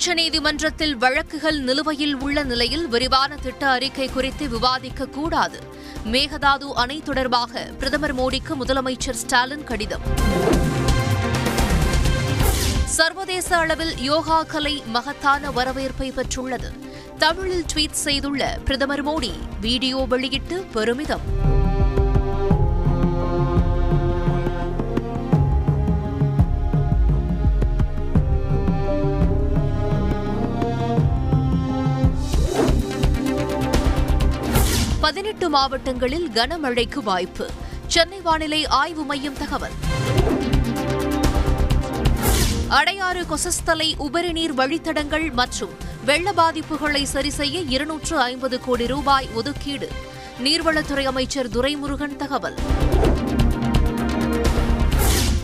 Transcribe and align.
உச்சநீதிமன்றத்தில் 0.00 0.96
வழக்குகள் 0.96 1.58
நிலுவையில் 1.58 2.14
உள்ள 2.16 2.42
நிலையில் 2.42 2.88
விரிவான 2.88 3.36
திட்ட 3.36 3.68
அறிக்கை 3.68 4.08
குறித்து 4.08 4.48
விவாதிக்க 4.48 5.06
கூடாது 5.06 5.58
மேகதாது 6.04 6.72
அணை 6.74 7.02
தொடர்பாக 7.02 7.62
பிரதமர் 7.78 8.14
மோடிக்கு 8.14 8.54
முதலமைச்சர் 8.60 9.18
ஸ்டாலின் 9.22 9.64
கடிதம். 9.64 10.00
சர்வதேச 12.84 13.56
அளவில் 13.56 13.98
யோகா 13.98 14.42
கலை 14.42 14.82
மகத்தான 14.86 15.50
வரவேற்பை 15.50 16.12
பெற்றுள்ளது. 16.12 16.72
தமிழில் 17.18 17.64
ட்வீட் 17.74 18.02
செய்துள்ள 18.06 18.58
பிரதமர் 18.64 19.06
மோடி 19.06 19.32
வீடியோ 19.60 19.96
வெளியிட்டு 19.96 20.64
பெருமிதம். 20.72 21.49
மாவட்டங்களில் 35.50 36.28
கனமழைக்கு 36.28 37.02
வாய்ப்பு. 37.02 37.50
சென்னை 37.86 38.20
வானிலை 38.20 38.66
ஆய்வு 38.66 39.02
மையம் 39.02 39.38
தகவல். 39.38 39.72
அடையாறு 42.68 43.22
கொசஸ்தலை 43.26 43.88
உபரிநீர் 43.98 44.54
வழித்தடங்கள் 44.54 45.32
மற்றும் 45.32 45.70
வெள்ள 46.04 46.32
பாதிப்புகளை 46.32 47.02
சரிசெய்ய 47.02 47.60
இருநூற்று 47.60 48.18
ஐம்பது 48.18 48.60
கோடி 48.60 48.86
ரூபாய் 48.86 49.28
ஒதுக்கீடு. 49.34 49.92
நீர்வளத்துறை 50.44 51.04
அமைச்சர் 51.04 51.50
துரைமுருகன் 51.50 52.16
தகவல். 52.16 52.54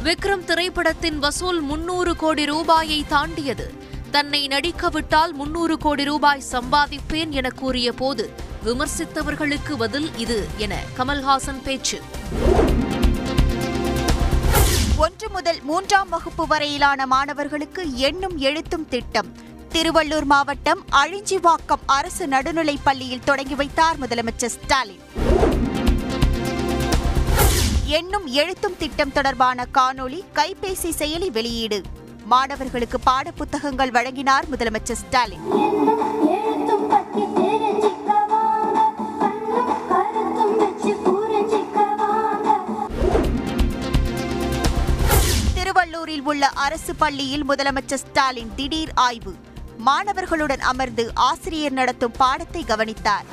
விக்ரம் 0.04 0.45
திரைப்படத்தின் 0.45 1.18
வசூல் 1.18 1.60
முன்னூறு 1.60 2.16
கோடி 2.16 2.45
ரூபாயை 2.45 3.04
தாண்டியது. 3.09 3.74
தன்னை 4.10 4.46
நடிக்க 4.46 4.88
விட்டால் 4.88 5.32
முன்னூறு 5.32 5.79
கோடி 5.79 6.04
ரூபாய் 6.04 6.43
சம்பாதிப்பேன் 6.52 7.30
என 7.30 7.51
கூறிய 7.51 7.93
போது 7.93 8.30
விமர்சித்தவர்களுக்கு 8.65 9.76
பதில் 9.79 10.16
இது 10.16 10.49
என 10.57 10.79
கமல்ஹாசன் 10.99 11.62
பேச்சு. 11.65 12.02
ஒன்று 14.96 15.30
முதல் 15.30 15.63
மூன்றாம் 15.63 16.09
வகுப்பு 16.09 16.46
வரையிலான 16.46 17.07
மாணவர்களுக்கு 17.07 17.96
எண்ணும் 17.96 18.38
எழுத்தும் 18.38 18.88
திட்டம். 18.88 19.37
திருவள்ளூர் 19.73 20.24
மாவட்டம் 20.24 20.85
அழிஞ்சிவாக்கம் 20.93 21.82
அரசு 21.87 22.26
நடுநிலைப் 22.26 22.85
பள்ளியில் 22.85 23.24
தொடங்கி 23.24 23.54
வைத்தார் 23.54 23.96
முதலமைச்சர் 24.01 24.46
ஸ்டாலின். 24.46 25.01
எண்ணும் 27.85 28.26
எழுத்தும் 28.26 28.76
திட்டம் 28.79 29.13
தொடர்பான 29.13 29.66
காணொளி 29.74 30.24
கைபேசி 30.35 30.91
செயலி 30.98 31.30
வெளியீடு. 31.30 31.82
மாணவர்களுக்கு 32.24 32.98
பாடப்புத்தகங்கள் 33.07 33.91
வழங்கினார் 33.91 34.45
முதலமைச்சர் 34.51 34.93
ஸ்டாலின். 34.93 36.05
உள்ள 46.37 46.48
அரசு 46.65 46.92
பள்ளியில் 46.95 47.45
முதலமைச்சர் 47.51 48.01
ஸ்டாலின் 48.01 48.51
திடீர் 48.56 48.90
ஆய்வு. 49.04 49.32
மாணவர்களுடன் 49.87 50.62
அமர்ந்து 50.70 51.04
ஆசிரியர் 51.15 51.76
நடத்தும் 51.79 52.16
பாடத்தை 52.18 52.62
கவனித்தார். 52.65 53.24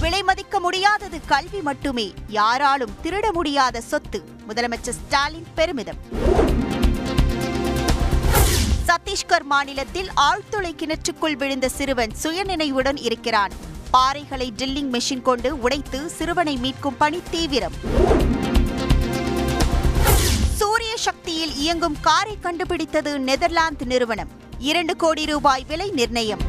விலை 0.00 0.22
மதிக்க 0.22 0.60
முடியாதது 0.60 1.20
கல்வி 1.26 1.60
மட்டுமே. 1.60 2.08
யாராலும் 2.40 2.96
திருட 3.02 3.32
முடியாத 3.32 3.80
சொத்து. 3.80 4.22
முதலமைச்சர் 4.48 4.98
ஸ்டாலின் 5.00 5.48
பெருமிதம். 5.54 6.00
சத்தீஸ்கர் 8.90 9.42
மாநிலத்தில் 9.42 10.08
ஆழ்துளை 10.16 10.74
கிணற்றுக்குள் 10.74 11.36
விழுந்த 11.36 11.68
சிறுவன் 11.68 12.12
சுயநினைவுடன் 12.22 13.02
இருக்கிறான். 13.02 13.52
பாறைகளை 13.92 14.48
ட்ரில்லிங் 14.56 14.96
மெஷின் 14.96 15.22
கொண்டு 15.22 15.60
உடைத்து 15.60 16.08
சிறுவனை 16.08 16.56
மீட்கும் 16.56 16.96
பணி 16.98 17.22
தீவிரம். 17.30 17.72
சூரிய 20.56 20.96
சக்தியில் 20.96 21.54
இயங்கும் 21.54 21.96
காரை 22.00 22.38
கண்டுபிடித்தது 22.40 23.18
நெதர்லாந்து 23.18 23.86
நிறுவனம். 23.86 24.28
இரண்டு 24.58 24.96
கோடி 24.96 25.26
ரூபாய் 25.26 25.64
விலை 25.68 25.90
நிர்ணயம். 25.90 26.40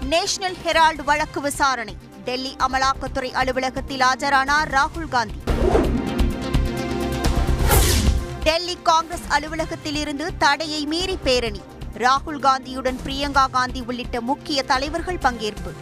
நேஷனல் 0.00 0.56
ஹெரால்டு 0.66 1.04
வழக்கு 1.04 1.40
விசாரணை. 1.40 1.96
டெல்லி 2.24 2.56
அமலாக்கத்துறை 2.58 3.32
அலுவலகத்தில் 3.32 4.00
ஆஜரானார் 4.00 4.70
ராகுல் 4.70 5.08
காந்தி. 5.08 5.40
டெல்லி 8.44 8.78
காங்கிரஸ் 8.82 9.26
அலுவலகத்தில் 9.28 9.96
இருந்து 9.96 10.36
தடையை 10.36 10.86
மீறி 10.86 11.16
பேரணி. 11.16 11.60
ராகுல் 11.94 12.40
காந்தியுடன் 12.40 12.98
பிரியங்கா 13.04 13.50
காந்தி 13.50 13.80
உள்ளிட்ட 13.86 14.20
முக்கிய 14.20 14.62
தலைவர்கள் 14.62 15.20
பங்கேற்பு. 15.22 15.72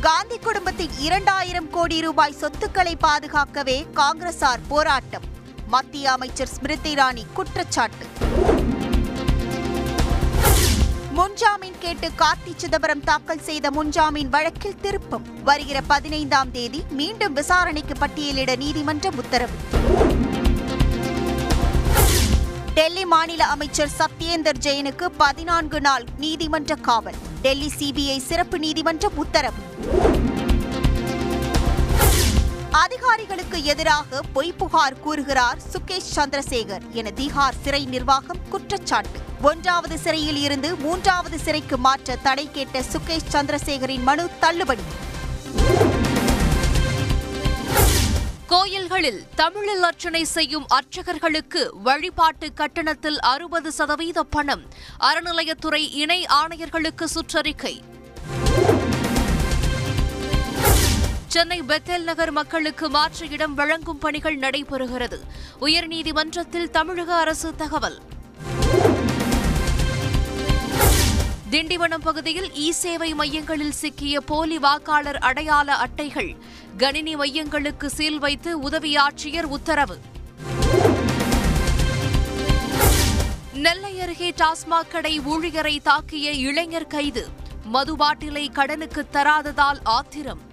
காந்தி 0.00 0.38
குடும்பத்தின் 0.38 0.94
இரண்டாயிரம் 0.98 1.70
கோடி 1.70 2.00
ரூபாய் 2.00 2.32
சொத்துக்களை 2.32 2.96
பாதுகாக்கவே 3.02 3.78
காங்கிரசார் 3.94 4.66
போராட்டம். 4.68 5.28
மத்திய 5.66 6.12
அமைச்சர் 6.12 6.48
ஸ்மிருதி 6.48 6.94
இரானி 6.94 7.26
குற்றச்சாட்டு. 7.34 8.06
முன்ஜாமீன் 11.20 11.78
கேட்டு 11.78 12.10
கார்த்தி 12.18 12.52
சிதம்பரம் 12.56 13.04
தாக்கல் 13.04 13.40
செய்த 13.40 13.70
முன்ஜாமீன் 13.70 14.28
வழக்கில் 14.28 14.80
திருப்பம். 14.80 15.42
வருகிற 15.44 15.80
பதினைந்தாம் 15.80 16.50
தேதி 16.50 16.84
மீண்டும் 16.90 17.32
விசாரணைக்கு 17.32 17.94
பட்டியலிட 17.94 18.56
நீதிமன்றம் 18.56 19.16
உத்தரவு. 19.16 19.52
டெல்லி 22.74 23.04
மாநில 23.04 23.44
அமைச்சர் 23.44 23.90
சத்யேந்தர் 23.98 24.58
ஜெயினுக்கு 24.62 25.04
பதினான்கு 25.16 25.80
நாள் 25.80 26.04
நீதிமன்ற 26.16 26.74
காவல். 26.74 27.14
டெல்லி 27.42 27.72
சிபிஐ 27.78 28.18
சிறப்பு 28.18 28.58
நீதிமன்றம் 28.58 29.16
உத்தரவு. 29.16 29.62
எதிராக 33.62 34.20
பொய் 34.32 34.52
புகார் 34.52 35.00
கூறுகிறார் 35.00 35.58
சுகேஷ் 35.72 36.10
சந்திரசேகர் 36.16 36.90
என 36.90 37.10
திகார் 37.10 37.52
சிறை 37.62 37.84
நிர்வாகம் 37.84 38.48
குற்றச்சாட்டு. 38.48 39.18
ஒன்றாவது 39.42 39.98
சிறையில் 39.98 40.36
இருந்து 40.36 40.76
மூன்றாவது 40.76 41.38
சிறைக்கு 41.38 41.76
மாற்ற 41.76 42.16
தடை 42.16 42.48
கேட்ட 42.52 42.80
சுகேஷ் 42.80 43.30
சந்திரசேகரின் 43.32 44.02
மனு 44.02 44.28
தள்ளுபடி. 44.40 44.82
கோயில்களில் 48.46 49.26
தமிழில் 49.34 49.82
அர்ச்சனை 49.82 50.24
செய்யும் 50.24 50.66
அர்ச்சகர்களுக்கு 50.68 51.70
வழிபாட்டு 51.82 52.52
கட்டணத்தில் 52.52 53.20
அறுபது 53.20 53.72
சதவீத 53.72 54.22
பணம். 54.22 54.62
அறநிலையத்துறை 55.00 55.94
இணை 55.94 56.26
ஆணையர்களுக்கு 56.44 57.04
சுற்றறிக்கை. 57.14 57.82
சென்னை 61.32 61.62
பெத்தேல் 61.62 62.02
நகர் 62.02 62.30
மக்களுக்கு 62.30 62.90
மாற்று 62.90 63.30
இடம் 63.30 63.54
வழங்கும் 63.54 63.98
பணிகள் 63.98 64.38
நடைபெறுகிறது. 64.38 65.18
உயர்நீதிமன்றத்தில் 65.60 66.70
தமிழக 66.70 67.14
அரசு 67.14 67.54
தகவல். 67.54 67.98
திண்டிவனம் 71.50 72.02
பகுதியில் 72.02 72.50
இ 72.52 72.70
சேவை 72.70 73.14
மையங்களில் 73.14 73.72
சிக்கிய 73.72 74.20
போலி 74.20 74.58
வாக்காளர் 74.58 75.18
அடையாள 75.18 75.74
அட்டைகள். 75.74 76.36
கணினி 76.76 77.16
மையங்களுக்கு 77.16 77.86
சீல் 77.86 78.18
வைத்து 78.18 78.58
உதவி 78.58 78.96
ஆட்சியர் 78.96 79.48
உத்தரவு. 79.58 79.98
நெல்லை 83.52 84.00
அருகே 84.00 84.30
டாஸ்மாக் 84.30 84.90
கடை 84.90 85.20
ஊழியரை 85.20 85.78
தாக்கிய 85.84 86.30
இளைஞர் 86.30 86.86
கைது. 86.86 87.28
மது 87.64 87.96
பாட்டிலை 87.96 88.48
கடனுக்கு 88.50 89.06
தராததால் 89.12 89.80
ஆத்திரம். 89.82 90.48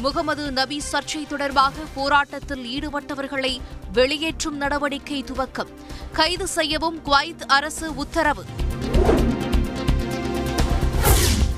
முகமது 0.00 0.52
நபி 0.52 0.82
சர்ச்சை 0.92 1.26
தொடர்பாக 1.26 1.74
போராட்டத்தில் 1.94 2.64
ஈடுபட்டவர்களை 2.64 3.60
வெளியேற்றும் 3.92 4.56
நடவடிக்கை 4.56 5.24
துவக்கம். 5.24 5.68
கைது 6.12 6.46
செய்யவும் 6.46 7.02
குவைத் 7.06 7.42
அரசு 7.46 7.94
உத்தரவு. 7.94 8.44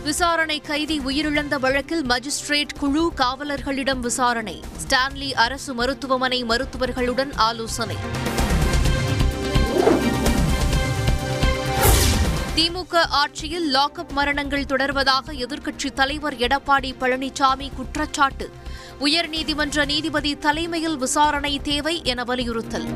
விசாரணை 0.05 0.61
கைதி 0.61 0.99
உயிரிழந்த 0.99 1.59
வழக்கில் 1.59 2.07
மஜிஸ்ட்ரேட் 2.07 2.79
குழு 2.79 3.13
காவலர்களிடம் 3.17 4.01
விசாரணை. 4.01 4.65
ஸ்டான்லி 4.89 5.33
அரசு 5.33 5.75
மருத்துவமனை 5.75 6.45
மருத்துவர்களுடன் 6.45 7.35
ஆலோசனை. 7.35 7.97
திமுக 12.57 12.95
ஆட்சியில் 12.95 13.75
லாக்அப் 13.75 14.13
மரணங்கள் 14.13 14.65
தொடர்வதாக 14.65 15.33
எதிர்க்கட்சித் 15.33 15.93
தலைவர் 15.95 16.35
எடப்பாடி 16.35 16.93
பழனிசாமி 17.01 17.71
குற்றச்சாட்டு. 17.75 18.51
உயர்நீதிமன்ற 19.01 19.85
நீதிபதி 19.85 20.39
தலைமையில் 20.39 20.97
விசாரணை 20.97 21.61
தேவை 21.63 22.01
என 22.05 22.25
வலியுறுத்தல். 22.25 22.87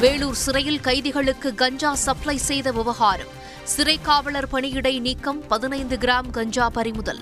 வேலூர் 0.00 0.34
சிறையில் 0.34 0.80
கைதிகளுக்கு 0.80 1.54
கஞ்சா 1.54 1.94
சப்ளை 1.94 2.36
செய்த 2.36 2.72
விவகாரம். 2.72 3.40
சிறை 3.64 4.00
காவலர் 4.02 4.48
பணியிடை 4.52 5.00
நீக்கம் 5.00 5.46
பதினைந்து 5.46 5.96
கிராம் 5.96 6.30
கஞ்சா 6.30 6.68
பறிமுதல். 6.68 7.20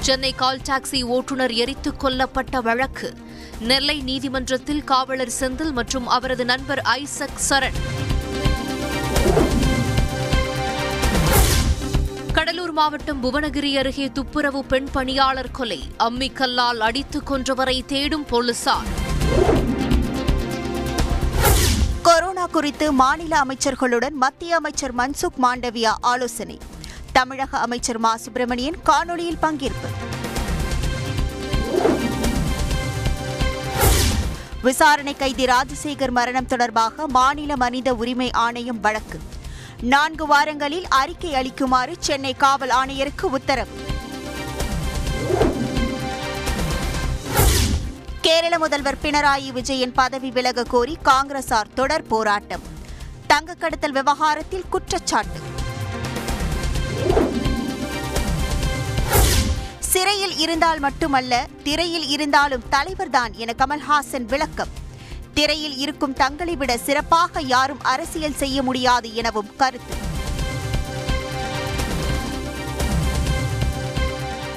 சென்னை 0.00 0.32
கால் 0.32 0.60
டாக்ஸி 0.68 1.02
ஓட்டுநர் 1.02 1.52
எரித்துக் 1.52 2.04
கொல்லப்பட்ட 2.04 2.62
வழக்கு. 2.62 3.16
நெல்லை 3.60 4.00
நீதிமன்றத்தில் 4.00 4.84
காவலர் 4.84 5.30
செந்தில் 5.40 5.72
மற்றும் 5.72 6.06
அவரது 6.06 6.44
நண்பர் 6.44 6.80
ஐசக் 6.80 7.40
சரண். 7.48 7.72
கடலூர் 12.32 12.72
மாவட்டம் 12.72 13.22
புவனகிரி 13.22 13.78
அருகே 13.78 14.10
துப்புரவு 14.12 14.64
பெண் 14.64 14.88
பணியாளர் 14.92 15.50
கொலை. 15.50 15.82
அம்மிக்கல்லால் 15.98 16.78
அடித்துக் 16.78 17.32
கொன்றவரை 17.32 17.84
தேடும் 17.84 18.24
போலீசார். 18.24 18.86
கொரோனா 22.02 22.46
குறித்து 22.46 22.92
மாநில 22.92 23.40
அமைச்சர்களுடன் 23.40 24.12
மத்திய 24.12 24.56
அமைச்சர் 24.56 24.94
மன்சுக் 24.94 25.42
மாண்டவியா 25.42 25.94
ஆலோசனை. 26.00 26.58
தமிழக 27.12 27.58
அமைச்சர் 27.58 27.98
மா. 27.98 28.16
சுப்பிரமணியன் 28.16 28.76
காணொலியில் 28.84 29.38
பங்கேற்பு. 29.42 30.07
விசாரணை 34.62 35.14
கைதி 35.14 35.44
ராஜசேகர் 35.44 36.10
மரணம் 36.10 36.46
தொடர்பாக 36.46 37.08
மாநில 37.08 37.56
மனித 37.56 37.94
உரிமை 37.94 38.30
ஆணையம் 38.30 38.80
வழக்கு. 38.80 39.20
நான்கு 39.80 40.26
வாரங்களில் 40.26 40.88
அறிக்கை 40.88 41.34
அளிக்குமாறு 41.34 41.94
சென்னை 41.98 42.34
காவல் 42.34 42.68
ஆணையருக்கு 42.68 43.22
உத்தரவு. 43.22 43.70
கேரள 48.20 48.58
முதல்வர் 48.58 48.98
பினராயி 49.02 49.52
விஜயன் 49.52 49.92
பதவி 49.92 50.30
விலக 50.30 50.62
கோரி 50.62 50.98
காங்கிரசார் 51.04 51.72
தொடர் 51.74 52.06
போராட்டம். 52.06 52.62
தங்கக்கடத்தல் 53.28 53.92
விவகாரத்தில் 53.92 54.68
குற்றச்சாட்டு. 54.68 55.57
திரையில் 60.18 60.40
இருந்தால் 60.40 60.78
மட்டுமல்ல 60.78 61.46
திரையில் 61.62 62.06
இருந்தாலும் 62.08 62.62
தலைவர்தான் 62.70 63.32
என 63.32 63.54
கமல்ஹாசன் 63.58 64.24
விளக்கம். 64.28 64.72
திரையில் 65.34 65.76
இருக்கும் 65.76 66.12
தங்களை 66.12 66.56
விட 66.56 66.76
சிறப்பாக 66.76 67.40
யாரும் 67.40 67.82
அரசியல் 67.82 68.34
செய்ய 68.34 68.62
முடியாது 68.62 69.14
எனவும் 69.14 69.50
கருத்து. 69.56 69.94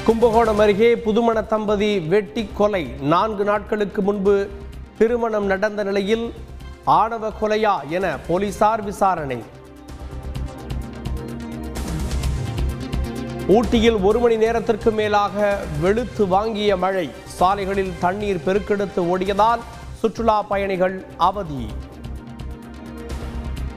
கும்பகோணம் 0.06 0.60
அருகே 0.60 0.96
புதுமண 0.96 1.42
தம்பதி 1.42 2.00
வெட்டி 2.00 2.50
கொலை. 2.54 2.84
நான்கு 3.02 3.44
நாட்களுக்கு 3.44 4.02
முன்பு 4.02 4.50
திருமணம் 4.98 5.46
நடந்த 5.46 5.84
நிலையில் 5.84 6.34
ஆணவ 6.84 7.34
கொலையா 7.42 7.76
என 7.90 8.18
போலீசார் 8.28 8.84
விசாரணை. 8.84 9.42
ஊட்டியில் 13.48 13.98
ஒரு 13.98 14.20
மணி 14.20 14.36
நேரத்திற்கு 14.36 14.92
மேலாக 14.92 15.60
வெளுத்து 15.82 16.28
வாங்கிய 16.28 16.78
மழை. 16.78 17.10
சாலைகளில் 17.26 17.94
தண்ணீர் 18.00 18.42
பெருக்கெடுத்து 18.46 19.18
ஓடியதால் 19.18 19.60
சுற்றுலா 20.00 20.42
பயணிகள் 20.42 21.06
அவதி. 21.18 21.66